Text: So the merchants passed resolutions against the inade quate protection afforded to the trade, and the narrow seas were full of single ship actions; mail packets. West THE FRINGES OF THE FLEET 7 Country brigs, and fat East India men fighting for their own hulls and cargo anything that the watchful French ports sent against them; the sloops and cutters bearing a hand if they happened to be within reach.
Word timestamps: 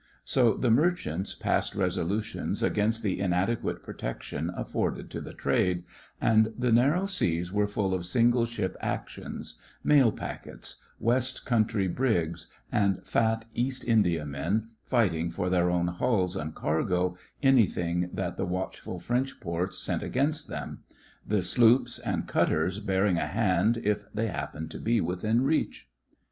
So 0.25 0.55
the 0.55 0.71
merchants 0.71 1.35
passed 1.35 1.75
resolutions 1.75 2.63
against 2.63 3.03
the 3.03 3.19
inade 3.19 3.61
quate 3.61 3.83
protection 3.83 4.51
afforded 4.55 5.11
to 5.11 5.21
the 5.21 5.35
trade, 5.35 5.83
and 6.19 6.51
the 6.57 6.71
narrow 6.71 7.05
seas 7.05 7.53
were 7.53 7.67
full 7.67 7.93
of 7.93 8.07
single 8.07 8.47
ship 8.47 8.75
actions; 8.81 9.59
mail 9.83 10.11
packets. 10.11 10.77
West 10.99 11.45
THE 11.45 11.49
FRINGES 11.51 11.61
OF 11.61 11.67
THE 11.67 11.73
FLEET 11.75 11.75
7 11.75 11.85
Country 11.85 11.87
brigs, 11.89 12.47
and 12.71 13.05
fat 13.05 13.45
East 13.53 13.85
India 13.85 14.25
men 14.25 14.69
fighting 14.81 15.29
for 15.29 15.51
their 15.51 15.69
own 15.69 15.87
hulls 15.89 16.35
and 16.35 16.55
cargo 16.55 17.15
anything 17.43 18.09
that 18.11 18.37
the 18.37 18.45
watchful 18.47 18.99
French 18.99 19.39
ports 19.39 19.77
sent 19.77 20.01
against 20.01 20.47
them; 20.47 20.79
the 21.27 21.43
sloops 21.43 21.99
and 21.99 22.27
cutters 22.27 22.79
bearing 22.79 23.19
a 23.19 23.27
hand 23.27 23.77
if 23.77 24.11
they 24.11 24.29
happened 24.29 24.71
to 24.71 24.79
be 24.79 24.99
within 24.99 25.43
reach. 25.43 25.87